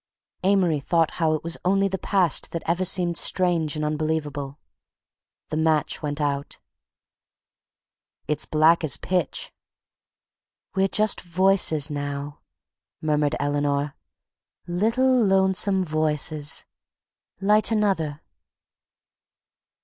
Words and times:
Amory 0.43 0.79
thought 0.79 1.11
how 1.21 1.33
it 1.35 1.43
was 1.43 1.59
only 1.63 1.87
the 1.87 1.99
past 1.99 2.53
that 2.53 2.63
ever 2.65 2.83
seemed 2.83 3.19
strange 3.19 3.75
and 3.75 3.85
unbelievable. 3.85 4.57
The 5.49 5.57
match 5.57 6.01
went 6.01 6.19
out. 6.19 6.57
"It's 8.27 8.45
black 8.47 8.83
as 8.83 8.97
pitch." 8.97 9.53
"We're 10.73 10.87
just 10.87 11.21
voices 11.21 11.91
now," 11.91 12.39
murmured 12.99 13.35
Eleanor, 13.39 13.93
"little 14.65 15.23
lonesome 15.23 15.83
voices. 15.83 16.65
Light 17.39 17.69
another." 17.69 18.21